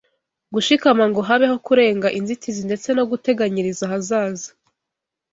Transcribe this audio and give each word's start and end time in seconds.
gushikama 0.53 1.03
ngo 1.09 1.19
habeho 1.27 1.55
kurenga 1.65 2.07
inzitizi 2.19 2.61
ndetse 2.69 2.87
no 2.97 3.03
guteganyiriza 3.11 3.81
ahazaza 3.87 4.49